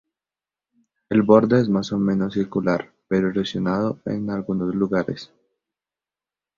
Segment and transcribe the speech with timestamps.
[1.09, 5.31] El borde es más o menos circular, pero erosionado en algunos lugares.